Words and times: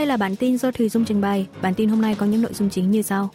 đây 0.00 0.06
là 0.06 0.16
bản 0.16 0.36
tin 0.36 0.58
do 0.58 0.70
Thùy 0.70 0.88
Dung 0.88 1.04
trình 1.04 1.20
bày. 1.20 1.46
Bản 1.62 1.74
tin 1.74 1.88
hôm 1.88 2.00
nay 2.00 2.14
có 2.14 2.26
những 2.26 2.42
nội 2.42 2.54
dung 2.54 2.70
chính 2.70 2.90
như 2.90 3.02
sau. 3.02 3.30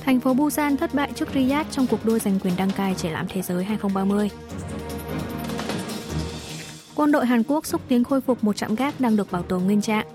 Thành 0.00 0.20
phố 0.20 0.34
Busan 0.34 0.76
thất 0.76 0.94
bại 0.94 1.12
trước 1.14 1.28
Riyadh 1.34 1.70
trong 1.70 1.86
cuộc 1.86 2.04
đua 2.04 2.18
giành 2.18 2.38
quyền 2.40 2.56
đăng 2.56 2.70
cai 2.70 2.94
triển 2.94 3.12
lãm 3.12 3.26
thế 3.28 3.42
giới 3.42 3.64
2030. 3.64 4.30
Quân 6.94 7.12
đội 7.12 7.26
Hàn 7.26 7.42
Quốc 7.42 7.66
xúc 7.66 7.80
tiến 7.88 8.04
khôi 8.04 8.20
phục 8.20 8.44
một 8.44 8.56
trạm 8.56 8.74
gác 8.74 9.00
đang 9.00 9.16
được 9.16 9.32
bảo 9.32 9.42
tồn 9.42 9.64
nguyên 9.64 9.80
trạng. 9.80 10.06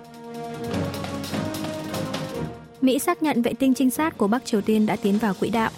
Mỹ 2.81 2.99
xác 2.99 3.23
nhận 3.23 3.41
vệ 3.41 3.53
tinh 3.53 3.73
trinh 3.73 3.89
sát 3.89 4.17
của 4.17 4.27
Bắc 4.27 4.45
Triều 4.45 4.61
Tiên 4.61 4.85
đã 4.85 4.95
tiến 4.95 5.17
vào 5.17 5.33
quỹ 5.39 5.49
đạo. 5.49 5.71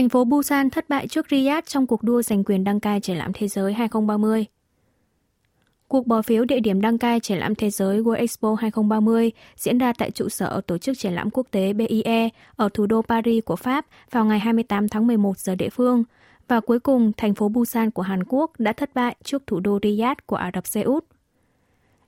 Thành 0.00 0.08
phố 0.08 0.24
Busan 0.24 0.70
thất 0.70 0.88
bại 0.88 1.08
trước 1.08 1.26
Riyadh 1.30 1.66
trong 1.66 1.86
cuộc 1.86 2.02
đua 2.02 2.22
giành 2.22 2.44
quyền 2.44 2.64
đăng 2.64 2.80
cai 2.80 3.00
triển 3.00 3.16
lãm 3.16 3.32
thế 3.32 3.48
giới 3.48 3.72
2030. 3.72 4.46
Cuộc 5.88 6.06
bỏ 6.06 6.22
phiếu 6.22 6.44
địa 6.44 6.60
điểm 6.60 6.80
đăng 6.80 6.98
cai 6.98 7.20
triển 7.20 7.38
lãm 7.38 7.54
thế 7.54 7.70
giới 7.70 8.02
World 8.02 8.12
Expo 8.12 8.54
2030 8.54 9.32
diễn 9.56 9.78
ra 9.78 9.92
tại 9.98 10.10
trụ 10.10 10.28
sở 10.28 10.60
Tổ 10.66 10.78
chức 10.78 10.98
Triển 10.98 11.12
lãm 11.12 11.30
Quốc 11.30 11.46
tế 11.50 11.72
BIE 11.72 12.28
ở 12.56 12.68
thủ 12.74 12.86
đô 12.86 13.02
Paris 13.02 13.44
của 13.44 13.56
Pháp 13.56 13.86
vào 14.10 14.24
ngày 14.24 14.38
28 14.38 14.88
tháng 14.88 15.06
11 15.06 15.38
giờ 15.38 15.54
địa 15.54 15.68
phương. 15.68 16.04
Và 16.48 16.60
cuối 16.60 16.80
cùng, 16.80 17.12
thành 17.16 17.34
phố 17.34 17.48
Busan 17.48 17.90
của 17.90 18.02
Hàn 18.02 18.24
Quốc 18.28 18.50
đã 18.58 18.72
thất 18.72 18.90
bại 18.94 19.16
trước 19.24 19.42
thủ 19.46 19.60
đô 19.60 19.78
Riyadh 19.82 20.18
của 20.26 20.36
Ả 20.36 20.50
Rập 20.54 20.66
Xê 20.66 20.82
Út. 20.82 21.04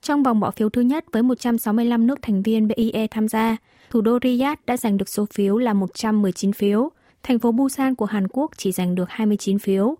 Trong 0.01 0.23
vòng 0.23 0.39
bỏ 0.39 0.51
phiếu 0.51 0.69
thứ 0.69 0.81
nhất 0.81 1.05
với 1.11 1.23
165 1.23 2.07
nước 2.07 2.21
thành 2.21 2.41
viên 2.41 2.67
BIE 2.67 3.07
tham 3.11 3.27
gia, 3.27 3.57
thủ 3.89 4.01
đô 4.01 4.19
Riyadh 4.23 4.59
đã 4.65 4.77
giành 4.77 4.97
được 4.97 5.09
số 5.09 5.25
phiếu 5.33 5.57
là 5.57 5.73
119 5.73 6.53
phiếu, 6.53 6.89
thành 7.23 7.39
phố 7.39 7.51
Busan 7.51 7.95
của 7.95 8.05
Hàn 8.05 8.27
Quốc 8.27 8.51
chỉ 8.57 8.71
giành 8.71 8.95
được 8.95 9.09
29 9.09 9.59
phiếu, 9.59 9.95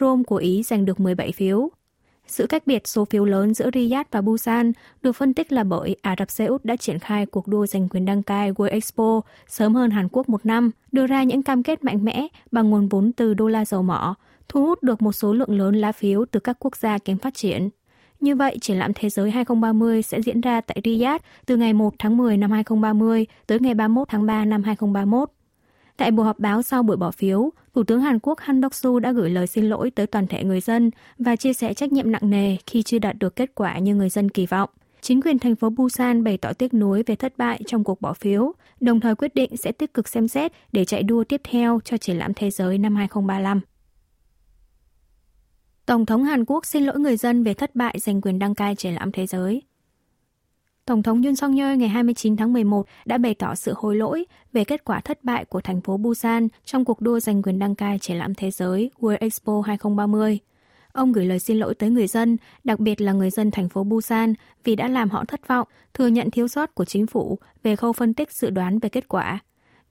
Rome 0.00 0.22
của 0.22 0.36
Ý 0.36 0.62
giành 0.62 0.84
được 0.84 1.00
17 1.00 1.32
phiếu. 1.32 1.70
Sự 2.26 2.46
cách 2.46 2.66
biệt 2.66 2.88
số 2.88 3.04
phiếu 3.04 3.24
lớn 3.24 3.54
giữa 3.54 3.70
Riyadh 3.74 4.08
và 4.10 4.20
Busan 4.20 4.72
được 5.02 5.12
phân 5.12 5.34
tích 5.34 5.52
là 5.52 5.64
bởi 5.64 5.96
Ả 6.02 6.14
Rập 6.18 6.30
Xê 6.30 6.46
Út 6.46 6.64
đã 6.64 6.76
triển 6.76 6.98
khai 6.98 7.26
cuộc 7.26 7.46
đua 7.46 7.66
giành 7.66 7.88
quyền 7.88 8.04
đăng 8.04 8.22
cai 8.22 8.52
World 8.52 8.70
Expo 8.70 9.20
sớm 9.48 9.74
hơn 9.74 9.90
Hàn 9.90 10.08
Quốc 10.12 10.28
một 10.28 10.46
năm, 10.46 10.70
đưa 10.92 11.06
ra 11.06 11.22
những 11.22 11.42
cam 11.42 11.62
kết 11.62 11.84
mạnh 11.84 12.04
mẽ 12.04 12.26
bằng 12.52 12.70
nguồn 12.70 12.88
vốn 12.88 13.12
từ 13.12 13.34
đô 13.34 13.48
la 13.48 13.64
dầu 13.64 13.82
mỏ, 13.82 14.14
thu 14.48 14.66
hút 14.66 14.82
được 14.82 15.02
một 15.02 15.12
số 15.12 15.32
lượng 15.32 15.58
lớn 15.58 15.74
lá 15.74 15.92
phiếu 15.92 16.24
từ 16.30 16.40
các 16.40 16.56
quốc 16.60 16.76
gia 16.76 16.98
kém 16.98 17.18
phát 17.18 17.34
triển. 17.34 17.68
Như 18.20 18.36
vậy, 18.36 18.58
triển 18.60 18.78
lãm 18.78 18.92
thế 18.94 19.10
giới 19.10 19.30
2030 19.30 20.02
sẽ 20.02 20.22
diễn 20.22 20.40
ra 20.40 20.60
tại 20.60 20.80
Riyadh 20.84 21.24
từ 21.46 21.56
ngày 21.56 21.72
1 21.72 21.94
tháng 21.98 22.16
10 22.16 22.36
năm 22.36 22.50
2030 22.50 23.26
tới 23.46 23.60
ngày 23.60 23.74
31 23.74 24.08
tháng 24.08 24.26
3 24.26 24.44
năm 24.44 24.62
2031. 24.62 25.30
Tại 25.98 26.10
buổi 26.10 26.26
họp 26.26 26.38
báo 26.38 26.62
sau 26.62 26.82
buổi 26.82 26.96
bỏ 26.96 27.10
phiếu, 27.10 27.50
Thủ 27.74 27.84
tướng 27.84 28.00
Hàn 28.00 28.18
Quốc 28.18 28.38
Han 28.40 28.60
Dok-su 28.60 28.98
đã 28.98 29.12
gửi 29.12 29.30
lời 29.30 29.46
xin 29.46 29.68
lỗi 29.68 29.90
tới 29.90 30.06
toàn 30.06 30.26
thể 30.26 30.44
người 30.44 30.60
dân 30.60 30.90
và 31.18 31.36
chia 31.36 31.52
sẻ 31.52 31.74
trách 31.74 31.92
nhiệm 31.92 32.12
nặng 32.12 32.30
nề 32.30 32.56
khi 32.66 32.82
chưa 32.82 32.98
đạt 32.98 33.18
được 33.18 33.36
kết 33.36 33.54
quả 33.54 33.78
như 33.78 33.94
người 33.94 34.08
dân 34.08 34.28
kỳ 34.28 34.46
vọng. 34.46 34.70
Chính 35.00 35.20
quyền 35.20 35.38
thành 35.38 35.56
phố 35.56 35.70
Busan 35.70 36.24
bày 36.24 36.36
tỏ 36.36 36.52
tiếc 36.52 36.74
nuối 36.74 37.02
về 37.06 37.16
thất 37.16 37.38
bại 37.38 37.60
trong 37.66 37.84
cuộc 37.84 38.00
bỏ 38.00 38.12
phiếu, 38.12 38.52
đồng 38.80 39.00
thời 39.00 39.14
quyết 39.14 39.34
định 39.34 39.56
sẽ 39.56 39.72
tích 39.72 39.94
cực 39.94 40.08
xem 40.08 40.28
xét 40.28 40.52
để 40.72 40.84
chạy 40.84 41.02
đua 41.02 41.24
tiếp 41.24 41.40
theo 41.44 41.80
cho 41.84 41.96
triển 41.96 42.18
lãm 42.18 42.34
thế 42.34 42.50
giới 42.50 42.78
năm 42.78 42.96
2035. 42.96 43.60
Tổng 45.86 46.06
thống 46.06 46.24
Hàn 46.24 46.44
Quốc 46.44 46.66
xin 46.66 46.84
lỗi 46.84 46.98
người 46.98 47.16
dân 47.16 47.44
về 47.44 47.54
thất 47.54 47.74
bại 47.74 47.98
giành 47.98 48.20
quyền 48.20 48.38
đăng 48.38 48.54
cai 48.54 48.74
triển 48.74 48.94
lãm 48.94 49.12
thế 49.12 49.26
giới. 49.26 49.62
Tổng 50.88 51.02
thống 51.02 51.22
Yoon 51.22 51.36
song 51.36 51.56
yeol 51.56 51.76
ngày 51.76 51.88
29 51.88 52.36
tháng 52.36 52.52
11 52.52 52.86
đã 53.04 53.18
bày 53.18 53.34
tỏ 53.34 53.54
sự 53.54 53.74
hối 53.76 53.96
lỗi 53.96 54.24
về 54.52 54.64
kết 54.64 54.84
quả 54.84 55.00
thất 55.00 55.24
bại 55.24 55.44
của 55.44 55.60
thành 55.60 55.80
phố 55.80 55.96
Busan 55.96 56.48
trong 56.64 56.84
cuộc 56.84 57.00
đua 57.00 57.20
giành 57.20 57.42
quyền 57.42 57.58
đăng 57.58 57.74
cai 57.74 57.98
triển 57.98 58.16
lãm 58.16 58.34
thế 58.34 58.50
giới 58.50 58.90
World 59.00 59.16
Expo 59.20 59.62
2030. 59.66 60.38
Ông 60.92 61.12
gửi 61.12 61.26
lời 61.26 61.38
xin 61.38 61.56
lỗi 61.56 61.74
tới 61.74 61.90
người 61.90 62.06
dân, 62.06 62.36
đặc 62.64 62.80
biệt 62.80 63.00
là 63.00 63.12
người 63.12 63.30
dân 63.30 63.50
thành 63.50 63.68
phố 63.68 63.84
Busan 63.84 64.34
vì 64.64 64.76
đã 64.76 64.88
làm 64.88 65.10
họ 65.10 65.24
thất 65.24 65.48
vọng, 65.48 65.68
thừa 65.94 66.06
nhận 66.06 66.30
thiếu 66.30 66.48
sót 66.48 66.74
của 66.74 66.84
chính 66.84 67.06
phủ 67.06 67.38
về 67.62 67.76
khâu 67.76 67.92
phân 67.92 68.14
tích 68.14 68.32
dự 68.32 68.50
đoán 68.50 68.78
về 68.78 68.88
kết 68.88 69.08
quả. 69.08 69.38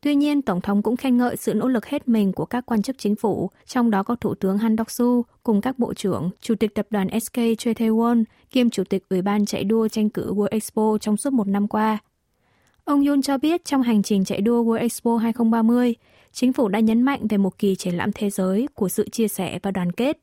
Tuy 0.01 0.15
nhiên, 0.15 0.41
Tổng 0.41 0.61
thống 0.61 0.81
cũng 0.81 0.97
khen 0.97 1.17
ngợi 1.17 1.37
sự 1.37 1.53
nỗ 1.53 1.67
lực 1.67 1.85
hết 1.85 2.07
mình 2.07 2.33
của 2.33 2.45
các 2.45 2.65
quan 2.65 2.81
chức 2.81 2.97
chính 2.97 3.15
phủ, 3.15 3.49
trong 3.65 3.91
đó 3.91 4.03
có 4.03 4.15
Thủ 4.15 4.35
tướng 4.35 4.57
Han 4.57 4.75
Dok-su 4.75 5.23
cùng 5.43 5.61
các 5.61 5.79
bộ 5.79 5.93
trưởng, 5.93 6.29
Chủ 6.41 6.55
tịch 6.55 6.75
tập 6.75 6.87
đoàn 6.89 7.19
SK 7.19 7.35
Choi 7.57 7.73
Tae-won 7.73 8.23
kiêm 8.49 8.69
Chủ 8.69 8.83
tịch 8.83 9.03
Ủy 9.09 9.21
ban 9.21 9.45
chạy 9.45 9.63
đua 9.63 9.87
tranh 9.87 10.09
cử 10.09 10.33
World 10.33 10.47
Expo 10.51 10.97
trong 11.01 11.17
suốt 11.17 11.33
một 11.33 11.47
năm 11.47 11.67
qua. 11.67 11.97
Ông 12.83 13.05
Yoon 13.05 13.21
cho 13.21 13.37
biết 13.37 13.65
trong 13.65 13.81
hành 13.81 14.03
trình 14.03 14.25
chạy 14.25 14.41
đua 14.41 14.63
World 14.63 14.79
Expo 14.79 15.17
2030, 15.17 15.95
chính 16.31 16.53
phủ 16.53 16.67
đã 16.67 16.79
nhấn 16.79 17.01
mạnh 17.01 17.27
về 17.27 17.37
một 17.37 17.59
kỳ 17.59 17.75
triển 17.75 17.95
lãm 17.95 18.11
thế 18.11 18.29
giới 18.29 18.67
của 18.73 18.89
sự 18.89 19.09
chia 19.09 19.27
sẻ 19.27 19.59
và 19.63 19.71
đoàn 19.71 19.91
kết. 19.91 20.17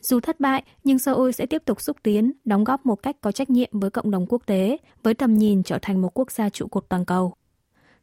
Dù 0.00 0.20
thất 0.20 0.40
bại, 0.40 0.62
nhưng 0.84 0.98
Seoul 0.98 1.30
sẽ 1.30 1.46
tiếp 1.46 1.62
tục 1.64 1.80
xúc 1.80 1.96
tiến, 2.02 2.32
đóng 2.44 2.64
góp 2.64 2.86
một 2.86 3.02
cách 3.02 3.16
có 3.20 3.32
trách 3.32 3.50
nhiệm 3.50 3.68
với 3.72 3.90
cộng 3.90 4.10
đồng 4.10 4.26
quốc 4.28 4.42
tế, 4.46 4.76
với 5.02 5.14
tầm 5.14 5.34
nhìn 5.34 5.62
trở 5.62 5.78
thành 5.82 6.02
một 6.02 6.18
quốc 6.18 6.30
gia 6.30 6.50
trụ 6.50 6.66
cột 6.66 6.88
toàn 6.88 7.04
cầu. 7.04 7.34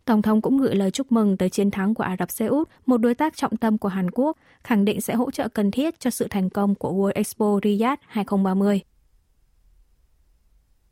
Tổng 0.07 0.22
thống 0.22 0.41
cũng 0.41 0.57
gửi 0.57 0.75
lời 0.75 0.91
chúc 0.91 1.12
mừng 1.12 1.38
tới 1.38 1.50
chiến 1.50 1.72
thắng 1.72 1.94
của 1.94 2.03
Ả 2.03 2.16
Rập 2.19 2.31
Xê 2.31 2.45
Út, 2.45 2.69
một 2.85 2.97
đối 2.97 3.16
tác 3.16 3.38
trọng 3.38 3.57
tâm 3.57 3.78
của 3.78 3.90
Hàn 3.90 4.12
Quốc, 4.12 4.38
khẳng 4.63 4.85
định 4.85 5.01
sẽ 5.01 5.13
hỗ 5.13 5.31
trợ 5.31 5.47
cần 5.47 5.72
thiết 5.72 6.00
cho 6.00 6.09
sự 6.09 6.28
thành 6.29 6.50
công 6.50 6.75
của 6.75 6.91
World 6.91 7.12
Expo 7.16 7.59
Riyadh 7.63 8.00
2030. 8.07 8.81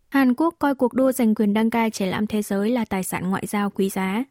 Hàn 0.09 0.33
Quốc 0.33 0.55
coi 0.59 0.75
cuộc 0.75 0.93
đua 0.93 1.11
giành 1.11 1.35
quyền 1.35 1.53
đăng 1.53 1.69
cai 1.69 1.91
triển 1.91 2.07
lãm 2.07 2.27
thế 2.27 2.41
giới 2.41 2.69
là 2.69 2.85
tài 2.85 3.03
sản 3.03 3.29
ngoại 3.29 3.45
giao 3.45 3.69
quý 3.69 3.89
giá. 3.89 4.23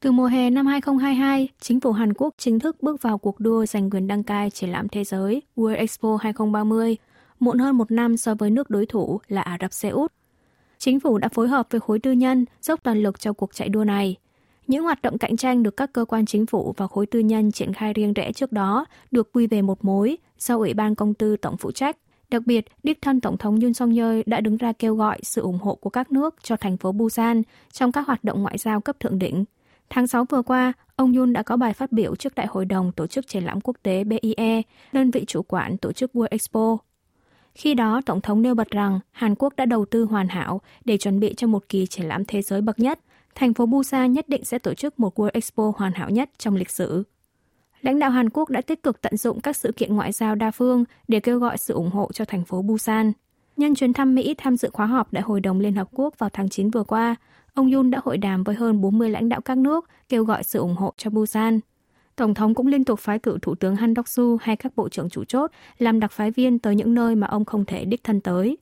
Từ 0.00 0.12
mùa 0.12 0.26
hè 0.26 0.50
năm 0.50 0.66
2022, 0.66 1.48
chính 1.60 1.80
phủ 1.80 1.92
Hàn 1.92 2.14
Quốc 2.14 2.34
chính 2.38 2.58
thức 2.58 2.82
bước 2.82 3.02
vào 3.02 3.18
cuộc 3.18 3.40
đua 3.40 3.66
giành 3.66 3.90
quyền 3.90 4.06
đăng 4.06 4.22
cai 4.22 4.50
triển 4.50 4.70
lãm 4.70 4.88
thế 4.88 5.04
giới 5.04 5.42
World 5.56 5.76
Expo 5.76 6.18
2030, 6.20 6.96
muộn 7.40 7.58
hơn 7.58 7.78
một 7.78 7.90
năm 7.90 8.16
so 8.16 8.34
với 8.34 8.50
nước 8.50 8.70
đối 8.70 8.86
thủ 8.86 9.20
là 9.28 9.42
Ả 9.42 9.56
Rập 9.60 9.72
Xê 9.72 9.88
Út. 9.88 10.12
Chính 10.84 11.00
phủ 11.00 11.18
đã 11.18 11.28
phối 11.28 11.48
hợp 11.48 11.66
với 11.70 11.80
khối 11.80 11.98
tư 11.98 12.12
nhân 12.12 12.44
dốc 12.62 12.80
toàn 12.82 13.02
lực 13.02 13.20
cho 13.20 13.32
cuộc 13.32 13.54
chạy 13.54 13.68
đua 13.68 13.84
này. 13.84 14.16
Những 14.66 14.84
hoạt 14.84 15.02
động 15.02 15.18
cạnh 15.18 15.36
tranh 15.36 15.62
được 15.62 15.76
các 15.76 15.92
cơ 15.92 16.04
quan 16.04 16.26
chính 16.26 16.46
phủ 16.46 16.74
và 16.76 16.86
khối 16.86 17.06
tư 17.06 17.18
nhân 17.18 17.52
triển 17.52 17.72
khai 17.72 17.92
riêng 17.92 18.12
rẽ 18.12 18.32
trước 18.32 18.52
đó 18.52 18.84
được 19.10 19.32
quy 19.32 19.46
về 19.46 19.62
một 19.62 19.84
mối 19.84 20.18
do 20.38 20.56
Ủy 20.56 20.74
ban 20.74 20.94
Công 20.94 21.14
tư 21.14 21.36
tổng 21.36 21.56
phụ 21.56 21.70
trách. 21.70 21.96
Đặc 22.30 22.42
biệt, 22.46 22.64
đích 22.82 23.02
thân 23.02 23.20
Tổng 23.20 23.36
thống 23.36 23.60
Yoon 23.60 23.74
song 23.74 23.94
yeol 23.94 24.20
đã 24.26 24.40
đứng 24.40 24.56
ra 24.56 24.72
kêu 24.72 24.94
gọi 24.96 25.18
sự 25.22 25.42
ủng 25.42 25.58
hộ 25.58 25.74
của 25.74 25.90
các 25.90 26.12
nước 26.12 26.34
cho 26.42 26.56
thành 26.56 26.76
phố 26.76 26.92
Busan 26.92 27.42
trong 27.72 27.92
các 27.92 28.06
hoạt 28.06 28.24
động 28.24 28.42
ngoại 28.42 28.58
giao 28.58 28.80
cấp 28.80 29.00
thượng 29.00 29.18
đỉnh. 29.18 29.44
Tháng 29.90 30.06
6 30.06 30.24
vừa 30.24 30.42
qua, 30.42 30.72
ông 30.96 31.12
Yoon 31.12 31.32
đã 31.32 31.42
có 31.42 31.56
bài 31.56 31.72
phát 31.72 31.92
biểu 31.92 32.16
trước 32.16 32.34
Đại 32.34 32.46
hội 32.46 32.64
đồng 32.64 32.92
Tổ 32.92 33.06
chức 33.06 33.26
Triển 33.26 33.44
lãm 33.44 33.60
Quốc 33.60 33.76
tế 33.82 34.04
BIE, 34.04 34.62
đơn 34.92 35.10
vị 35.10 35.24
chủ 35.26 35.42
quản 35.42 35.76
tổ 35.76 35.92
chức 35.92 36.10
World 36.14 36.28
Expo. 36.30 36.78
Khi 37.54 37.74
đó, 37.74 38.00
Tổng 38.06 38.20
thống 38.20 38.42
nêu 38.42 38.54
bật 38.54 38.70
rằng 38.70 39.00
Hàn 39.10 39.34
Quốc 39.34 39.56
đã 39.56 39.66
đầu 39.66 39.84
tư 39.84 40.04
hoàn 40.04 40.28
hảo 40.28 40.60
để 40.84 40.96
chuẩn 40.98 41.20
bị 41.20 41.34
cho 41.36 41.46
một 41.46 41.68
kỳ 41.68 41.86
triển 41.86 42.06
lãm 42.06 42.24
thế 42.24 42.42
giới 42.42 42.60
bậc 42.60 42.78
nhất. 42.78 43.00
Thành 43.34 43.54
phố 43.54 43.66
Busan 43.66 44.12
nhất 44.12 44.28
định 44.28 44.44
sẽ 44.44 44.58
tổ 44.58 44.74
chức 44.74 45.00
một 45.00 45.18
World 45.18 45.30
Expo 45.32 45.72
hoàn 45.76 45.92
hảo 45.92 46.10
nhất 46.10 46.30
trong 46.38 46.56
lịch 46.56 46.70
sử. 46.70 47.04
Lãnh 47.80 47.98
đạo 47.98 48.10
Hàn 48.10 48.30
Quốc 48.30 48.50
đã 48.50 48.60
tích 48.60 48.82
cực 48.82 49.00
tận 49.00 49.16
dụng 49.16 49.40
các 49.40 49.56
sự 49.56 49.72
kiện 49.72 49.96
ngoại 49.96 50.12
giao 50.12 50.34
đa 50.34 50.50
phương 50.50 50.84
để 51.08 51.20
kêu 51.20 51.38
gọi 51.38 51.58
sự 51.58 51.74
ủng 51.74 51.90
hộ 51.90 52.10
cho 52.12 52.24
thành 52.24 52.44
phố 52.44 52.62
Busan. 52.62 53.12
Nhân 53.56 53.74
chuyến 53.74 53.92
thăm 53.92 54.14
Mỹ 54.14 54.34
tham 54.38 54.56
dự 54.56 54.70
khóa 54.72 54.86
họp 54.86 55.12
Đại 55.12 55.22
hội 55.22 55.40
đồng 55.40 55.60
Liên 55.60 55.74
Hợp 55.74 55.88
Quốc 55.92 56.18
vào 56.18 56.30
tháng 56.32 56.48
9 56.48 56.70
vừa 56.70 56.84
qua, 56.84 57.16
ông 57.54 57.72
Yun 57.72 57.90
đã 57.90 58.00
hội 58.04 58.18
đàm 58.18 58.44
với 58.44 58.54
hơn 58.54 58.80
40 58.80 59.10
lãnh 59.10 59.28
đạo 59.28 59.40
các 59.40 59.58
nước 59.58 59.88
kêu 60.08 60.24
gọi 60.24 60.44
sự 60.44 60.58
ủng 60.58 60.76
hộ 60.76 60.92
cho 60.96 61.10
Busan. 61.10 61.60
Tổng 62.22 62.34
thống 62.34 62.54
cũng 62.54 62.66
liên 62.66 62.84
tục 62.84 63.00
phái 63.00 63.18
cử 63.18 63.38
Thủ 63.42 63.54
tướng 63.54 63.76
Han 63.76 63.94
Đốc-su 63.94 64.36
hay 64.40 64.56
các 64.56 64.76
bộ 64.76 64.88
trưởng 64.88 65.08
chủ 65.08 65.24
chốt 65.24 65.50
làm 65.78 66.00
đặc 66.00 66.12
phái 66.12 66.30
viên 66.30 66.58
tới 66.58 66.74
những 66.74 66.94
nơi 66.94 67.16
mà 67.16 67.26
ông 67.26 67.44
không 67.44 67.64
thể 67.64 67.84
đích 67.84 68.04
thân 68.04 68.20
tới. 68.20 68.56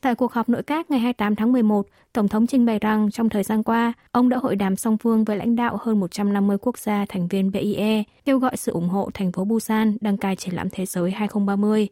Tại 0.00 0.14
cuộc 0.14 0.32
họp 0.32 0.48
nội 0.48 0.62
các 0.62 0.90
ngày 0.90 1.00
28 1.00 1.36
tháng 1.36 1.52
11, 1.52 1.86
Tổng 2.12 2.28
thống 2.28 2.46
trình 2.46 2.66
bày 2.66 2.78
rằng 2.78 3.10
trong 3.10 3.28
thời 3.28 3.42
gian 3.42 3.62
qua, 3.62 3.92
ông 4.12 4.28
đã 4.28 4.36
hội 4.36 4.56
đàm 4.56 4.76
song 4.76 4.98
phương 4.98 5.24
với 5.24 5.36
lãnh 5.36 5.56
đạo 5.56 5.78
hơn 5.80 6.00
150 6.00 6.58
quốc 6.60 6.78
gia 6.78 7.04
thành 7.08 7.28
viên 7.28 7.52
BIE, 7.52 8.02
kêu 8.24 8.38
gọi 8.38 8.56
sự 8.56 8.72
ủng 8.72 8.88
hộ 8.88 9.10
thành 9.14 9.32
phố 9.32 9.44
Busan 9.44 9.96
đăng 10.00 10.16
cai 10.16 10.36
triển 10.36 10.54
lãm 10.54 10.68
thế 10.70 10.86
giới 10.86 11.10
2030. 11.10 11.88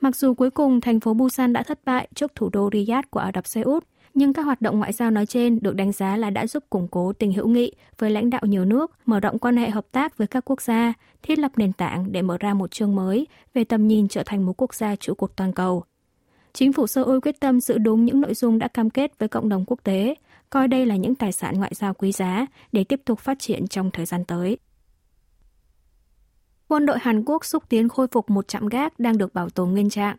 Mặc 0.00 0.16
dù 0.16 0.34
cuối 0.34 0.50
cùng 0.50 0.80
thành 0.80 1.00
phố 1.00 1.14
Busan 1.14 1.52
đã 1.52 1.62
thất 1.62 1.80
bại 1.84 2.08
trước 2.14 2.34
thủ 2.34 2.50
đô 2.52 2.70
Riyadh 2.72 3.10
của 3.10 3.20
Ả 3.20 3.30
Rập 3.34 3.46
Xê 3.46 3.60
Út, 3.60 3.84
nhưng 4.14 4.32
các 4.32 4.42
hoạt 4.42 4.60
động 4.60 4.78
ngoại 4.78 4.92
giao 4.92 5.10
nói 5.10 5.26
trên 5.26 5.58
được 5.62 5.74
đánh 5.74 5.92
giá 5.92 6.16
là 6.16 6.30
đã 6.30 6.46
giúp 6.46 6.64
củng 6.70 6.88
cố 6.88 7.12
tình 7.12 7.32
hữu 7.32 7.48
nghị 7.48 7.72
với 7.98 8.10
lãnh 8.10 8.30
đạo 8.30 8.42
nhiều 8.44 8.64
nước, 8.64 8.92
mở 9.06 9.20
rộng 9.20 9.38
quan 9.38 9.56
hệ 9.56 9.70
hợp 9.70 9.86
tác 9.92 10.18
với 10.18 10.26
các 10.26 10.44
quốc 10.44 10.62
gia, 10.62 10.92
thiết 11.22 11.38
lập 11.38 11.52
nền 11.56 11.72
tảng 11.72 12.12
để 12.12 12.22
mở 12.22 12.38
ra 12.38 12.54
một 12.54 12.70
chương 12.70 12.94
mới 12.94 13.26
về 13.54 13.64
tầm 13.64 13.88
nhìn 13.88 14.08
trở 14.08 14.22
thành 14.26 14.46
một 14.46 14.62
quốc 14.62 14.74
gia 14.74 14.96
trụ 14.96 15.14
cột 15.14 15.36
toàn 15.36 15.52
cầu. 15.52 15.84
Chính 16.52 16.72
phủ 16.72 16.86
Seoul 16.86 17.18
quyết 17.22 17.40
tâm 17.40 17.60
giữ 17.60 17.78
đúng 17.78 18.04
những 18.04 18.20
nội 18.20 18.34
dung 18.34 18.58
đã 18.58 18.68
cam 18.68 18.90
kết 18.90 19.18
với 19.18 19.28
cộng 19.28 19.48
đồng 19.48 19.64
quốc 19.66 19.80
tế, 19.84 20.14
coi 20.50 20.68
đây 20.68 20.86
là 20.86 20.96
những 20.96 21.14
tài 21.14 21.32
sản 21.32 21.54
ngoại 21.58 21.72
giao 21.74 21.94
quý 21.94 22.12
giá 22.12 22.46
để 22.72 22.84
tiếp 22.84 23.00
tục 23.04 23.20
phát 23.20 23.38
triển 23.38 23.68
trong 23.68 23.90
thời 23.90 24.06
gian 24.06 24.24
tới. 24.24 24.58
Quân 26.68 26.86
đội 26.86 26.98
Hàn 27.00 27.24
Quốc 27.24 27.44
xúc 27.44 27.64
tiến 27.68 27.88
khôi 27.88 28.06
phục 28.12 28.30
một 28.30 28.48
trạm 28.48 28.66
gác 28.66 28.98
đang 28.98 29.18
được 29.18 29.34
bảo 29.34 29.50
tồn 29.50 29.70
nguyên 29.70 29.90
trạng. 29.90 30.16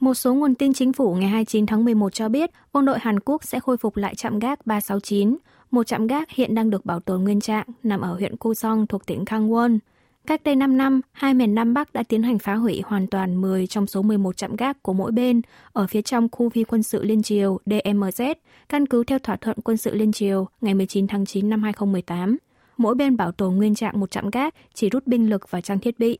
Một 0.00 0.14
số 0.14 0.34
nguồn 0.34 0.54
tin 0.54 0.72
chính 0.72 0.92
phủ 0.92 1.14
ngày 1.14 1.28
29 1.28 1.66
tháng 1.66 1.84
11 1.84 2.14
cho 2.14 2.28
biết 2.28 2.50
quân 2.72 2.84
đội 2.84 2.98
Hàn 2.98 3.20
Quốc 3.20 3.44
sẽ 3.44 3.60
khôi 3.60 3.76
phục 3.76 3.96
lại 3.96 4.14
trạm 4.14 4.38
gác 4.38 4.66
369, 4.66 5.36
một 5.70 5.86
trạm 5.86 6.06
gác 6.06 6.30
hiện 6.30 6.54
đang 6.54 6.70
được 6.70 6.86
bảo 6.86 7.00
tồn 7.00 7.24
nguyên 7.24 7.40
trạng 7.40 7.66
nằm 7.82 8.00
ở 8.00 8.14
huyện 8.14 8.36
Kusong 8.36 8.86
thuộc 8.86 9.06
tỉnh 9.06 9.24
Gangwon. 9.24 9.78
Cách 10.26 10.44
đây 10.44 10.56
5 10.56 10.76
năm, 10.76 11.00
hai 11.12 11.34
miền 11.34 11.54
Nam 11.54 11.74
Bắc 11.74 11.92
đã 11.92 12.02
tiến 12.02 12.22
hành 12.22 12.38
phá 12.38 12.54
hủy 12.54 12.82
hoàn 12.86 13.06
toàn 13.06 13.40
10 13.40 13.66
trong 13.66 13.86
số 13.86 14.02
11 14.02 14.36
trạm 14.36 14.56
gác 14.56 14.82
của 14.82 14.92
mỗi 14.92 15.12
bên 15.12 15.42
ở 15.72 15.86
phía 15.86 16.02
trong 16.02 16.28
khu 16.32 16.48
phi 16.48 16.64
quân 16.64 16.82
sự 16.82 17.04
Liên 17.04 17.22
Triều 17.22 17.58
DMZ, 17.66 18.34
căn 18.68 18.86
cứ 18.86 19.04
theo 19.04 19.18
thỏa 19.18 19.36
thuận 19.36 19.56
quân 19.64 19.76
sự 19.76 19.94
Liên 19.94 20.12
Triều 20.12 20.48
ngày 20.60 20.74
19 20.74 21.06
tháng 21.06 21.26
9 21.26 21.50
năm 21.50 21.62
2018. 21.62 22.38
Mỗi 22.76 22.94
bên 22.94 23.16
bảo 23.16 23.32
tồn 23.32 23.54
nguyên 23.54 23.74
trạng 23.74 24.00
một 24.00 24.10
trạm 24.10 24.30
gác, 24.30 24.54
chỉ 24.74 24.90
rút 24.90 25.06
binh 25.06 25.30
lực 25.30 25.50
và 25.50 25.60
trang 25.60 25.78
thiết 25.78 25.98
bị. 25.98 26.18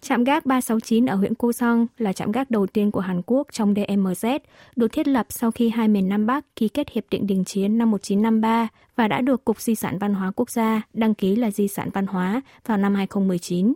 Trạm 0.00 0.24
gác 0.24 0.46
369 0.46 1.06
ở 1.06 1.16
huyện 1.16 1.34
Kusong 1.34 1.86
là 1.98 2.12
trạm 2.12 2.32
gác 2.32 2.50
đầu 2.50 2.66
tiên 2.66 2.90
của 2.90 3.00
Hàn 3.00 3.22
Quốc 3.26 3.46
trong 3.52 3.74
DMZ, 3.74 4.38
được 4.76 4.92
thiết 4.92 5.08
lập 5.08 5.26
sau 5.28 5.50
khi 5.50 5.68
hai 5.68 5.88
miền 5.88 6.08
Nam 6.08 6.26
Bắc 6.26 6.56
ký 6.56 6.68
kết 6.68 6.90
Hiệp 6.90 7.04
định 7.10 7.26
Đình 7.26 7.44
Chiến 7.44 7.78
năm 7.78 7.90
1953 7.90 8.68
và 8.96 9.08
đã 9.08 9.20
được 9.20 9.44
Cục 9.44 9.60
Di 9.60 9.74
sản 9.74 9.98
Văn 9.98 10.14
hóa 10.14 10.32
Quốc 10.36 10.50
gia 10.50 10.82
đăng 10.92 11.14
ký 11.14 11.36
là 11.36 11.50
di 11.50 11.68
sản 11.68 11.88
văn 11.92 12.06
hóa 12.06 12.42
vào 12.66 12.78
năm 12.78 12.94
2019. 12.94 13.74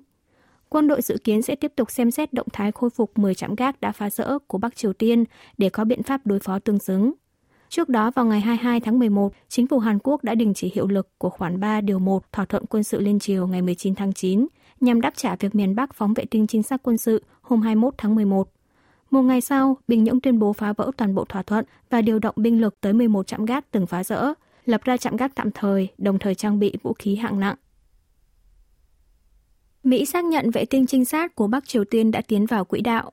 Quân 0.68 0.88
đội 0.88 1.02
dự 1.02 1.16
kiến 1.24 1.42
sẽ 1.42 1.56
tiếp 1.56 1.72
tục 1.76 1.90
xem 1.90 2.10
xét 2.10 2.32
động 2.32 2.46
thái 2.52 2.72
khôi 2.72 2.90
phục 2.90 3.18
10 3.18 3.34
trạm 3.34 3.54
gác 3.54 3.80
đã 3.80 3.92
phá 3.92 4.10
rỡ 4.10 4.38
của 4.46 4.58
Bắc 4.58 4.76
Triều 4.76 4.92
Tiên 4.92 5.24
để 5.58 5.70
có 5.70 5.84
biện 5.84 6.02
pháp 6.02 6.26
đối 6.26 6.38
phó 6.38 6.58
tương 6.58 6.78
xứng. 6.78 7.12
Trước 7.68 7.88
đó 7.88 8.10
vào 8.10 8.24
ngày 8.24 8.40
22 8.40 8.80
tháng 8.80 8.98
11, 8.98 9.32
chính 9.48 9.66
phủ 9.66 9.78
Hàn 9.78 9.98
Quốc 10.02 10.24
đã 10.24 10.34
đình 10.34 10.54
chỉ 10.54 10.72
hiệu 10.74 10.86
lực 10.86 11.08
của 11.18 11.30
khoản 11.30 11.60
3 11.60 11.80
điều 11.80 11.98
1 11.98 12.32
thỏa 12.32 12.44
thuận 12.44 12.66
quân 12.66 12.82
sự 12.82 13.00
liên 13.00 13.18
triều 13.18 13.46
ngày 13.46 13.62
19 13.62 13.94
tháng 13.94 14.12
9 14.12 14.46
nhằm 14.82 15.00
đáp 15.00 15.12
trả 15.16 15.36
việc 15.36 15.54
miền 15.54 15.74
Bắc 15.74 15.94
phóng 15.94 16.14
vệ 16.14 16.24
tinh 16.24 16.46
trinh 16.46 16.62
sát 16.62 16.82
quân 16.82 16.98
sự 16.98 17.22
hôm 17.40 17.62
21 17.62 17.94
tháng 17.98 18.14
11. 18.14 18.52
Một 19.10 19.22
ngày 19.22 19.40
sau, 19.40 19.76
Bình 19.88 20.04
Nhưỡng 20.04 20.20
tuyên 20.20 20.38
bố 20.38 20.52
phá 20.52 20.72
vỡ 20.72 20.90
toàn 20.96 21.14
bộ 21.14 21.24
thỏa 21.24 21.42
thuận 21.42 21.64
và 21.90 22.02
điều 22.02 22.18
động 22.18 22.34
binh 22.38 22.60
lực 22.60 22.80
tới 22.80 22.92
11 22.92 23.26
trạm 23.26 23.44
gác 23.44 23.70
từng 23.70 23.86
phá 23.86 24.04
rỡ, 24.04 24.32
lập 24.64 24.84
ra 24.84 24.96
trạm 24.96 25.16
gác 25.16 25.34
tạm 25.34 25.50
thời, 25.50 25.88
đồng 25.98 26.18
thời 26.18 26.34
trang 26.34 26.58
bị 26.58 26.72
vũ 26.82 26.92
khí 26.92 27.16
hạng 27.16 27.40
nặng. 27.40 27.56
Mỹ 29.84 30.06
xác 30.06 30.24
nhận 30.24 30.50
vệ 30.50 30.64
tinh 30.64 30.86
trinh 30.86 31.04
sát 31.04 31.34
của 31.34 31.46
Bắc 31.46 31.68
Triều 31.68 31.84
Tiên 31.84 32.10
đã 32.10 32.20
tiến 32.20 32.46
vào 32.46 32.64
quỹ 32.64 32.80
đạo. 32.80 33.12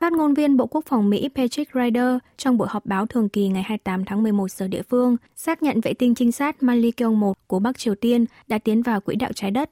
Phát 0.00 0.12
ngôn 0.12 0.34
viên 0.34 0.56
Bộ 0.56 0.66
Quốc 0.66 0.84
phòng 0.86 1.10
Mỹ 1.10 1.28
Patrick 1.34 1.74
Ryder 1.74 2.18
trong 2.36 2.58
buổi 2.58 2.68
họp 2.70 2.86
báo 2.86 3.06
thường 3.06 3.28
kỳ 3.28 3.48
ngày 3.48 3.62
28 3.62 4.04
tháng 4.04 4.22
11 4.22 4.50
giờ 4.50 4.68
địa 4.68 4.82
phương 4.82 5.16
xác 5.36 5.62
nhận 5.62 5.80
vệ 5.80 5.94
tinh 5.94 6.14
trinh 6.14 6.32
sát 6.32 6.62
Malikyong 6.62 7.20
1 7.20 7.38
của 7.46 7.58
Bắc 7.58 7.78
Triều 7.78 7.94
Tiên 7.94 8.24
đã 8.48 8.58
tiến 8.58 8.82
vào 8.82 9.00
quỹ 9.00 9.16
đạo 9.16 9.32
trái 9.32 9.50
đất 9.50 9.70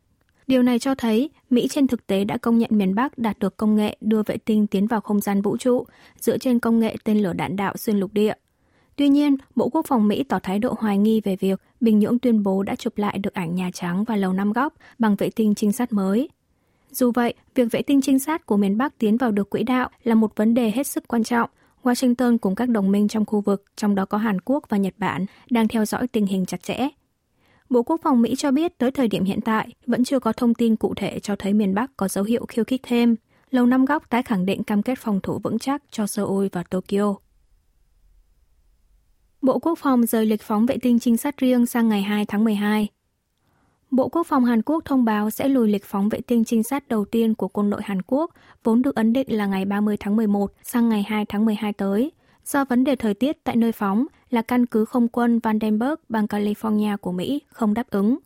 Điều 0.50 0.62
này 0.62 0.78
cho 0.78 0.94
thấy 0.94 1.30
Mỹ 1.50 1.68
trên 1.68 1.86
thực 1.86 2.06
tế 2.06 2.24
đã 2.24 2.36
công 2.36 2.58
nhận 2.58 2.70
miền 2.72 2.94
Bắc 2.94 3.18
đạt 3.18 3.38
được 3.38 3.56
công 3.56 3.74
nghệ 3.74 3.96
đưa 4.00 4.22
vệ 4.22 4.36
tinh 4.36 4.66
tiến 4.66 4.86
vào 4.86 5.00
không 5.00 5.20
gian 5.20 5.42
vũ 5.42 5.56
trụ 5.56 5.84
dựa 6.20 6.38
trên 6.38 6.58
công 6.58 6.78
nghệ 6.78 6.96
tên 7.04 7.18
lửa 7.18 7.32
đạn 7.32 7.56
đạo 7.56 7.76
xuyên 7.76 7.96
lục 7.96 8.12
địa. 8.12 8.34
Tuy 8.96 9.08
nhiên, 9.08 9.36
Bộ 9.56 9.68
Quốc 9.68 9.86
phòng 9.88 10.08
Mỹ 10.08 10.22
tỏ 10.22 10.38
thái 10.42 10.58
độ 10.58 10.74
hoài 10.78 10.98
nghi 10.98 11.20
về 11.20 11.36
việc 11.36 11.60
Bình 11.80 11.98
Nhưỡng 11.98 12.18
tuyên 12.18 12.42
bố 12.42 12.62
đã 12.62 12.74
chụp 12.74 12.98
lại 12.98 13.18
được 13.18 13.34
ảnh 13.34 13.54
Nhà 13.54 13.70
Trắng 13.74 14.04
và 14.04 14.16
Lầu 14.16 14.32
Năm 14.32 14.52
Góc 14.52 14.74
bằng 14.98 15.16
vệ 15.16 15.30
tinh 15.30 15.54
trinh 15.54 15.72
sát 15.72 15.92
mới. 15.92 16.28
Dù 16.90 17.12
vậy, 17.14 17.34
việc 17.54 17.68
vệ 17.70 17.82
tinh 17.82 18.00
trinh 18.02 18.18
sát 18.18 18.46
của 18.46 18.56
miền 18.56 18.78
Bắc 18.78 18.98
tiến 18.98 19.16
vào 19.16 19.30
được 19.30 19.50
quỹ 19.50 19.62
đạo 19.62 19.90
là 20.04 20.14
một 20.14 20.36
vấn 20.36 20.54
đề 20.54 20.70
hết 20.70 20.86
sức 20.86 21.08
quan 21.08 21.24
trọng. 21.24 21.50
Washington 21.82 22.38
cùng 22.38 22.54
các 22.54 22.68
đồng 22.68 22.92
minh 22.92 23.08
trong 23.08 23.24
khu 23.24 23.40
vực, 23.40 23.64
trong 23.76 23.94
đó 23.94 24.04
có 24.04 24.18
Hàn 24.18 24.40
Quốc 24.40 24.64
và 24.68 24.76
Nhật 24.76 24.94
Bản, 24.98 25.26
đang 25.50 25.68
theo 25.68 25.84
dõi 25.84 26.08
tình 26.08 26.26
hình 26.26 26.46
chặt 26.46 26.62
chẽ. 26.62 26.88
Bộ 27.70 27.82
Quốc 27.82 28.00
phòng 28.02 28.22
Mỹ 28.22 28.34
cho 28.36 28.50
biết 28.50 28.78
tới 28.78 28.90
thời 28.90 29.08
điểm 29.08 29.24
hiện 29.24 29.40
tại 29.40 29.68
vẫn 29.86 30.04
chưa 30.04 30.18
có 30.18 30.32
thông 30.32 30.54
tin 30.54 30.76
cụ 30.76 30.94
thể 30.96 31.18
cho 31.20 31.36
thấy 31.36 31.52
miền 31.52 31.74
Bắc 31.74 31.96
có 31.96 32.08
dấu 32.08 32.24
hiệu 32.24 32.46
khiêu 32.48 32.64
khích 32.64 32.80
thêm. 32.82 33.16
Lầu 33.50 33.66
Năm 33.66 33.84
Góc 33.84 34.10
tái 34.10 34.22
khẳng 34.22 34.46
định 34.46 34.62
cam 34.62 34.82
kết 34.82 34.98
phòng 34.98 35.20
thủ 35.22 35.38
vững 35.42 35.58
chắc 35.58 35.82
cho 35.90 36.06
Seoul 36.06 36.46
và 36.52 36.62
Tokyo. 36.62 37.14
Bộ 39.42 39.58
Quốc 39.58 39.78
phòng 39.78 40.06
rời 40.06 40.26
lịch 40.26 40.42
phóng 40.42 40.66
vệ 40.66 40.76
tinh 40.82 40.98
trinh 40.98 41.16
sát 41.16 41.36
riêng 41.36 41.66
sang 41.66 41.88
ngày 41.88 42.02
2 42.02 42.26
tháng 42.26 42.44
12. 42.44 42.88
Bộ 43.90 44.08
Quốc 44.08 44.26
phòng 44.26 44.44
Hàn 44.44 44.62
Quốc 44.62 44.84
thông 44.84 45.04
báo 45.04 45.30
sẽ 45.30 45.48
lùi 45.48 45.68
lịch 45.68 45.84
phóng 45.84 46.08
vệ 46.08 46.20
tinh 46.20 46.44
trinh 46.44 46.62
sát 46.62 46.88
đầu 46.88 47.04
tiên 47.04 47.34
của 47.34 47.48
quân 47.48 47.70
đội 47.70 47.80
Hàn 47.84 48.02
Quốc, 48.02 48.30
vốn 48.64 48.82
được 48.82 48.94
ấn 48.94 49.12
định 49.12 49.36
là 49.36 49.46
ngày 49.46 49.64
30 49.64 49.96
tháng 50.00 50.16
11 50.16 50.52
sang 50.62 50.88
ngày 50.88 51.02
2 51.08 51.24
tháng 51.24 51.44
12 51.44 51.72
tới, 51.72 52.12
do 52.44 52.64
vấn 52.64 52.84
đề 52.84 52.96
thời 52.96 53.14
tiết 53.14 53.44
tại 53.44 53.56
nơi 53.56 53.72
phóng 53.72 54.06
là 54.30 54.42
căn 54.42 54.66
cứ 54.66 54.84
không 54.84 55.08
quân 55.08 55.38
Vandenberg, 55.38 55.94
bang 56.08 56.26
California 56.26 56.96
của 56.96 57.12
Mỹ 57.12 57.42
không 57.48 57.74
đáp 57.74 57.90
ứng. 57.90 58.18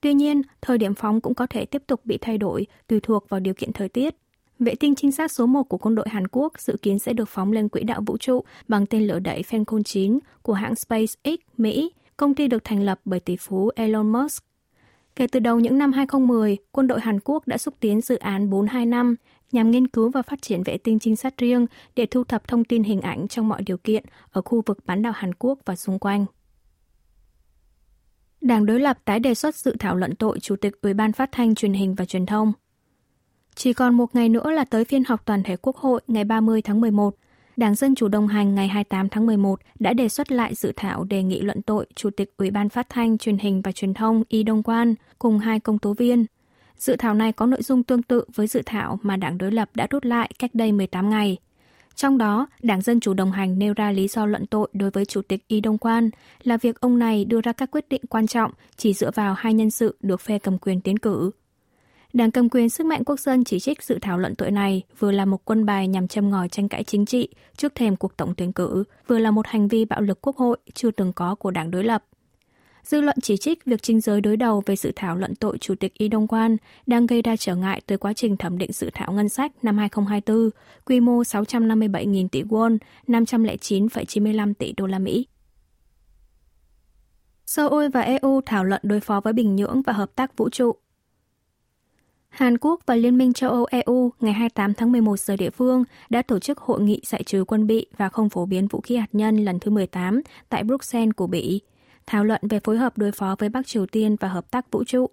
Tuy 0.00 0.14
nhiên, 0.14 0.42
thời 0.60 0.78
điểm 0.78 0.94
phóng 0.94 1.20
cũng 1.20 1.34
có 1.34 1.46
thể 1.46 1.64
tiếp 1.64 1.82
tục 1.86 2.00
bị 2.04 2.18
thay 2.20 2.38
đổi 2.38 2.66
tùy 2.86 3.00
thuộc 3.00 3.28
vào 3.28 3.40
điều 3.40 3.54
kiện 3.54 3.72
thời 3.72 3.88
tiết. 3.88 4.14
Vệ 4.58 4.74
tinh 4.74 4.94
trinh 4.94 5.12
sát 5.12 5.32
số 5.32 5.46
1 5.46 5.62
của 5.62 5.78
quân 5.78 5.94
đội 5.94 6.08
Hàn 6.08 6.28
Quốc 6.28 6.60
dự 6.60 6.76
kiến 6.82 6.98
sẽ 6.98 7.12
được 7.12 7.28
phóng 7.28 7.52
lên 7.52 7.68
quỹ 7.68 7.82
đạo 7.82 8.00
vũ 8.06 8.16
trụ 8.16 8.44
bằng 8.68 8.86
tên 8.86 9.06
lửa 9.06 9.18
đẩy 9.18 9.42
Falcon 9.42 9.82
9 9.82 10.18
của 10.42 10.52
hãng 10.52 10.74
SpaceX, 10.74 11.38
Mỹ, 11.56 11.92
công 12.16 12.34
ty 12.34 12.48
được 12.48 12.64
thành 12.64 12.82
lập 12.82 13.00
bởi 13.04 13.20
tỷ 13.20 13.36
phú 13.36 13.70
Elon 13.74 14.12
Musk. 14.12 14.44
Kể 15.16 15.26
từ 15.26 15.40
đầu 15.40 15.60
những 15.60 15.78
năm 15.78 15.92
2010, 15.92 16.56
quân 16.72 16.86
đội 16.86 17.00
Hàn 17.00 17.18
Quốc 17.24 17.46
đã 17.46 17.58
xúc 17.58 17.74
tiến 17.80 18.00
dự 18.00 18.16
án 18.16 18.50
425 18.50 19.16
nhằm 19.52 19.70
nghiên 19.70 19.88
cứu 19.88 20.10
và 20.10 20.22
phát 20.22 20.42
triển 20.42 20.62
vệ 20.62 20.78
tinh 20.78 20.98
trinh 20.98 21.16
sát 21.16 21.38
riêng 21.38 21.66
để 21.96 22.06
thu 22.06 22.24
thập 22.24 22.48
thông 22.48 22.64
tin 22.64 22.82
hình 22.82 23.00
ảnh 23.00 23.28
trong 23.28 23.48
mọi 23.48 23.62
điều 23.62 23.76
kiện 23.76 24.04
ở 24.30 24.42
khu 24.42 24.62
vực 24.66 24.78
bán 24.86 25.02
đảo 25.02 25.12
Hàn 25.16 25.34
Quốc 25.34 25.58
và 25.64 25.76
xung 25.76 25.98
quanh. 25.98 26.26
Đảng 28.40 28.66
đối 28.66 28.80
lập 28.80 28.98
tái 29.04 29.20
đề 29.20 29.34
xuất 29.34 29.54
dự 29.54 29.76
thảo 29.78 29.96
luận 29.96 30.14
tội 30.14 30.40
Chủ 30.40 30.56
tịch 30.56 30.80
Ủy 30.82 30.94
ban 30.94 31.12
Phát 31.12 31.32
thanh 31.32 31.54
Truyền 31.54 31.72
hình 31.72 31.94
và 31.94 32.04
Truyền 32.04 32.26
thông. 32.26 32.52
Chỉ 33.54 33.72
còn 33.72 33.94
một 33.94 34.14
ngày 34.14 34.28
nữa 34.28 34.50
là 34.50 34.64
tới 34.64 34.84
phiên 34.84 35.04
họp 35.04 35.26
toàn 35.26 35.42
thể 35.42 35.56
Quốc 35.56 35.76
hội 35.76 36.00
ngày 36.06 36.24
30 36.24 36.62
tháng 36.62 36.80
11. 36.80 37.14
Đảng 37.56 37.74
Dân 37.74 37.94
Chủ 37.94 38.08
đồng 38.08 38.26
hành 38.26 38.54
ngày 38.54 38.68
28 38.68 39.08
tháng 39.08 39.26
11 39.26 39.60
đã 39.78 39.92
đề 39.92 40.08
xuất 40.08 40.32
lại 40.32 40.54
dự 40.54 40.72
thảo 40.76 41.04
đề 41.04 41.22
nghị 41.22 41.40
luận 41.40 41.62
tội 41.62 41.86
Chủ 41.94 42.10
tịch 42.10 42.36
Ủy 42.36 42.50
ban 42.50 42.68
Phát 42.68 42.88
thanh 42.88 43.18
Truyền 43.18 43.38
hình 43.38 43.62
và 43.62 43.72
Truyền 43.72 43.94
thông 43.94 44.22
Y 44.28 44.42
Đông 44.42 44.62
Quan 44.62 44.94
cùng 45.18 45.38
hai 45.38 45.60
công 45.60 45.78
tố 45.78 45.92
viên– 45.92 46.26
Dự 46.82 46.96
thảo 46.96 47.14
này 47.14 47.32
có 47.32 47.46
nội 47.46 47.62
dung 47.62 47.82
tương 47.82 48.02
tự 48.02 48.24
với 48.34 48.46
dự 48.46 48.62
thảo 48.66 48.98
mà 49.02 49.16
đảng 49.16 49.38
đối 49.38 49.52
lập 49.52 49.70
đã 49.74 49.86
rút 49.90 50.04
lại 50.04 50.30
cách 50.38 50.50
đây 50.54 50.72
18 50.72 51.10
ngày. 51.10 51.36
Trong 51.94 52.18
đó, 52.18 52.46
Đảng 52.62 52.80
Dân 52.80 53.00
Chủ 53.00 53.14
đồng 53.14 53.32
hành 53.32 53.58
nêu 53.58 53.74
ra 53.74 53.90
lý 53.90 54.08
do 54.08 54.26
luận 54.26 54.46
tội 54.46 54.68
đối 54.72 54.90
với 54.90 55.04
Chủ 55.04 55.22
tịch 55.22 55.48
Y 55.48 55.60
Đông 55.60 55.78
Quan 55.78 56.10
là 56.42 56.56
việc 56.56 56.80
ông 56.80 56.98
này 56.98 57.24
đưa 57.24 57.40
ra 57.40 57.52
các 57.52 57.70
quyết 57.70 57.88
định 57.88 58.02
quan 58.08 58.26
trọng 58.26 58.50
chỉ 58.76 58.94
dựa 58.94 59.10
vào 59.10 59.34
hai 59.34 59.54
nhân 59.54 59.70
sự 59.70 59.96
được 60.00 60.20
phe 60.20 60.38
cầm 60.38 60.58
quyền 60.58 60.80
tiến 60.80 60.98
cử. 60.98 61.30
Đảng 62.12 62.30
cầm 62.30 62.48
quyền 62.48 62.68
sức 62.68 62.86
mạnh 62.86 63.04
quốc 63.04 63.20
dân 63.20 63.44
chỉ 63.44 63.60
trích 63.60 63.82
dự 63.82 63.98
thảo 64.02 64.18
luận 64.18 64.34
tội 64.34 64.50
này 64.50 64.82
vừa 64.98 65.10
là 65.10 65.24
một 65.24 65.44
quân 65.44 65.66
bài 65.66 65.88
nhằm 65.88 66.08
châm 66.08 66.30
ngòi 66.30 66.48
tranh 66.48 66.68
cãi 66.68 66.84
chính 66.84 67.06
trị 67.06 67.28
trước 67.56 67.74
thềm 67.74 67.96
cuộc 67.96 68.16
tổng 68.16 68.34
tuyển 68.36 68.52
cử, 68.52 68.84
vừa 69.06 69.18
là 69.18 69.30
một 69.30 69.46
hành 69.46 69.68
vi 69.68 69.84
bạo 69.84 70.00
lực 70.00 70.18
quốc 70.22 70.36
hội 70.36 70.58
chưa 70.74 70.90
từng 70.90 71.12
có 71.12 71.34
của 71.34 71.50
đảng 71.50 71.70
đối 71.70 71.84
lập. 71.84 72.04
Dư 72.84 73.00
luận 73.00 73.16
chỉ 73.22 73.36
trích 73.36 73.64
việc 73.64 73.82
trình 73.82 74.00
giới 74.00 74.20
đối 74.20 74.36
đầu 74.36 74.62
về 74.66 74.76
dự 74.76 74.92
thảo 74.96 75.16
luận 75.16 75.34
tội 75.34 75.58
Chủ 75.58 75.74
tịch 75.74 75.94
Y 75.94 76.08
Đông 76.08 76.26
Quan 76.26 76.56
đang 76.86 77.06
gây 77.06 77.22
ra 77.22 77.36
trở 77.36 77.56
ngại 77.56 77.80
tới 77.86 77.98
quá 77.98 78.12
trình 78.12 78.36
thẩm 78.36 78.58
định 78.58 78.72
dự 78.72 78.90
thảo 78.94 79.12
ngân 79.12 79.28
sách 79.28 79.52
năm 79.62 79.78
2024, 79.78 80.50
quy 80.84 81.00
mô 81.00 81.22
657.000 81.22 82.28
tỷ 82.28 82.42
won, 82.42 82.78
509,95 83.06 84.54
tỷ 84.54 84.72
đô 84.76 84.86
la 84.86 84.98
Mỹ. 84.98 85.26
Seoul 87.46 87.88
và 87.88 88.00
EU 88.00 88.40
thảo 88.46 88.64
luận 88.64 88.80
đối 88.84 89.00
phó 89.00 89.20
với 89.20 89.32
Bình 89.32 89.56
Nhưỡng 89.56 89.82
và 89.82 89.92
hợp 89.92 90.10
tác 90.14 90.36
vũ 90.36 90.48
trụ. 90.50 90.81
Hàn 92.32 92.58
Quốc 92.58 92.80
và 92.86 92.94
Liên 92.94 93.18
minh 93.18 93.32
châu 93.32 93.50
Âu 93.50 93.66
EU 93.70 94.12
ngày 94.20 94.32
28 94.32 94.74
tháng 94.74 94.92
11 94.92 95.20
giờ 95.20 95.36
địa 95.36 95.50
phương 95.50 95.84
đã 96.10 96.22
tổ 96.22 96.38
chức 96.38 96.58
hội 96.58 96.80
nghị 96.80 97.00
giải 97.06 97.22
trừ 97.22 97.44
quân 97.44 97.66
bị 97.66 97.86
và 97.96 98.08
không 98.08 98.28
phổ 98.28 98.46
biến 98.46 98.68
vũ 98.68 98.80
khí 98.80 98.96
hạt 98.96 99.06
nhân 99.12 99.36
lần 99.36 99.58
thứ 99.58 99.70
18 99.70 100.20
tại 100.48 100.64
Bruxelles 100.64 101.14
của 101.16 101.26
Bỉ 101.26 101.60
thảo 102.06 102.24
luận 102.24 102.40
về 102.50 102.60
phối 102.60 102.78
hợp 102.78 102.98
đối 102.98 103.12
phó 103.12 103.36
với 103.38 103.48
Bắc 103.48 103.66
Triều 103.66 103.86
Tiên 103.86 104.16
và 104.20 104.28
hợp 104.28 104.50
tác 104.50 104.70
vũ 104.70 104.84
trụ. 104.84 105.06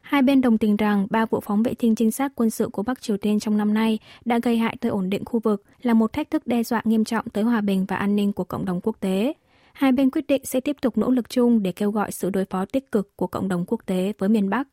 Hai 0.00 0.22
bên 0.22 0.40
đồng 0.40 0.58
tình 0.58 0.76
rằng 0.76 1.06
ba 1.10 1.26
vụ 1.26 1.40
phóng 1.40 1.62
vệ 1.62 1.74
tinh 1.74 1.94
trinh 1.94 2.10
sát 2.10 2.32
quân 2.34 2.50
sự 2.50 2.68
của 2.68 2.82
Bắc 2.82 3.02
Triều 3.02 3.16
Tiên 3.16 3.40
trong 3.40 3.56
năm 3.56 3.74
nay 3.74 3.98
đã 4.24 4.38
gây 4.42 4.56
hại 4.56 4.76
tới 4.80 4.90
ổn 4.90 5.10
định 5.10 5.24
khu 5.24 5.40
vực, 5.40 5.62
là 5.82 5.94
một 5.94 6.12
thách 6.12 6.30
thức 6.30 6.46
đe 6.46 6.62
dọa 6.62 6.82
nghiêm 6.84 7.04
trọng 7.04 7.28
tới 7.28 7.44
hòa 7.44 7.60
bình 7.60 7.84
và 7.88 7.96
an 7.96 8.16
ninh 8.16 8.32
của 8.32 8.44
cộng 8.44 8.64
đồng 8.64 8.80
quốc 8.80 8.96
tế. 9.00 9.32
Hai 9.72 9.92
bên 9.92 10.10
quyết 10.10 10.26
định 10.26 10.44
sẽ 10.44 10.60
tiếp 10.60 10.76
tục 10.82 10.98
nỗ 10.98 11.10
lực 11.10 11.30
chung 11.30 11.62
để 11.62 11.72
kêu 11.72 11.90
gọi 11.90 12.12
sự 12.12 12.30
đối 12.30 12.44
phó 12.44 12.64
tích 12.64 12.92
cực 12.92 13.16
của 13.16 13.26
cộng 13.26 13.48
đồng 13.48 13.64
quốc 13.66 13.80
tế 13.86 14.12
với 14.18 14.28
miền 14.28 14.50
Bắc. 14.50 14.68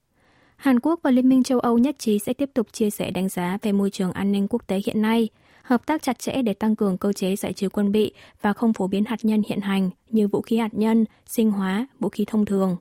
Hàn 0.63 0.79
Quốc 0.79 0.99
và 1.03 1.11
Liên 1.11 1.29
minh 1.29 1.43
châu 1.43 1.59
Âu 1.59 1.77
nhất 1.77 1.95
trí 1.99 2.19
sẽ 2.19 2.33
tiếp 2.33 2.49
tục 2.53 2.67
chia 2.71 2.89
sẻ 2.89 3.11
đánh 3.11 3.29
giá 3.29 3.57
về 3.61 3.71
môi 3.71 3.89
trường 3.89 4.11
an 4.11 4.31
ninh 4.31 4.47
quốc 4.47 4.67
tế 4.67 4.81
hiện 4.85 5.01
nay, 5.01 5.29
hợp 5.63 5.85
tác 5.85 6.01
chặt 6.01 6.19
chẽ 6.19 6.41
để 6.41 6.53
tăng 6.53 6.75
cường 6.75 6.97
cơ 6.97 7.13
chế 7.13 7.35
giải 7.35 7.53
trừ 7.53 7.69
quân 7.69 7.91
bị 7.91 8.13
và 8.41 8.53
không 8.53 8.73
phổ 8.73 8.87
biến 8.87 9.05
hạt 9.05 9.17
nhân 9.23 9.41
hiện 9.47 9.61
hành 9.61 9.89
như 10.09 10.27
vũ 10.27 10.41
khí 10.41 10.57
hạt 10.57 10.73
nhân, 10.73 11.05
sinh 11.25 11.51
hóa, 11.51 11.87
vũ 11.99 12.09
khí 12.09 12.25
thông 12.27 12.45
thường. 12.45 12.77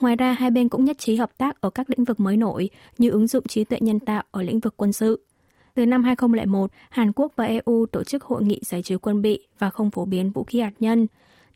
Ngoài 0.00 0.16
ra, 0.16 0.32
hai 0.32 0.50
bên 0.50 0.68
cũng 0.68 0.84
nhất 0.84 0.98
trí 0.98 1.16
hợp 1.16 1.30
tác 1.38 1.60
ở 1.60 1.70
các 1.70 1.90
lĩnh 1.90 2.04
vực 2.04 2.20
mới 2.20 2.36
nổi 2.36 2.70
như 2.98 3.10
ứng 3.10 3.26
dụng 3.26 3.44
trí 3.46 3.64
tuệ 3.64 3.78
nhân 3.80 4.00
tạo 4.00 4.22
ở 4.30 4.42
lĩnh 4.42 4.60
vực 4.60 4.74
quân 4.76 4.92
sự. 4.92 5.24
Từ 5.74 5.86
năm 5.86 6.04
2001, 6.04 6.70
Hàn 6.90 7.12
Quốc 7.12 7.32
và 7.36 7.44
EU 7.44 7.86
tổ 7.92 8.04
chức 8.04 8.24
hội 8.24 8.42
nghị 8.42 8.60
giải 8.62 8.82
trừ 8.82 8.98
quân 8.98 9.22
bị 9.22 9.46
và 9.58 9.70
không 9.70 9.90
phổ 9.90 10.04
biến 10.04 10.30
vũ 10.30 10.44
khí 10.44 10.60
hạt 10.60 10.72
nhân, 10.80 11.06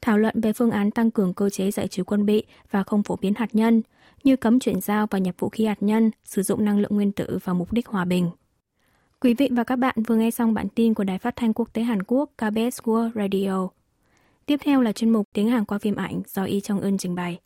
thảo 0.01 0.19
luận 0.19 0.41
về 0.41 0.53
phương 0.53 0.71
án 0.71 0.91
tăng 0.91 1.11
cường 1.11 1.35
cơ 1.35 1.51
chế 1.51 1.71
giải 1.71 1.89
trừ 1.89 2.05
quân 2.05 2.27
bị 2.27 2.45
và 2.71 2.83
không 2.83 3.03
phổ 3.03 3.17
biến 3.17 3.35
hạt 3.37 3.55
nhân, 3.55 3.83
như 4.25 4.37
cấm 4.37 4.61
chuyển 4.61 4.81
giao 4.81 5.07
và 5.11 5.19
nhập 5.19 5.35
vũ 5.39 5.49
khí 5.49 5.65
hạt 5.65 5.83
nhân, 5.83 6.11
sử 6.25 6.43
dụng 6.43 6.65
năng 6.65 6.79
lượng 6.79 6.95
nguyên 6.95 7.13
tử 7.13 7.39
vào 7.45 7.55
mục 7.55 7.73
đích 7.73 7.87
hòa 7.87 8.05
bình. 8.05 8.31
Quý 9.21 9.35
vị 9.35 9.49
và 9.53 9.65
các 9.65 9.77
bạn 9.77 9.95
vừa 10.07 10.17
nghe 10.17 10.31
xong 10.31 10.55
bản 10.55 10.69
tin 10.69 10.95
của 10.95 11.05
Đài 11.05 11.19
Phát 11.19 11.37
thanh 11.37 11.53
Quốc 11.53 11.69
tế 11.73 11.83
Hàn 11.83 12.03
Quốc 12.03 12.31
KBS 12.37 12.81
World 12.83 13.11
Radio. 13.15 13.69
Tiếp 14.47 14.61
theo 14.65 14.81
là 14.81 14.93
chuyên 14.93 15.11
mục 15.11 15.29
tiếng 15.33 15.49
Hàn 15.49 15.65
qua 15.65 15.79
phim 15.79 15.97
ảnh 15.97 16.23
do 16.27 16.45
Y 16.45 16.61
Trong 16.61 16.81
Ưn 16.81 16.99
trình 16.99 17.15
bày. 17.15 17.41